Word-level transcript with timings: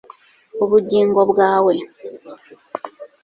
ubugingo 0.63 1.21
bwawe 1.31 1.73